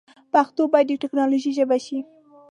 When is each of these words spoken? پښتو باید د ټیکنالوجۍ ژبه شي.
پښتو 0.33 0.61
باید 0.73 0.87
د 0.97 0.99
ټیکنالوجۍ 1.01 1.51
ژبه 1.57 1.77
شي. 1.85 1.99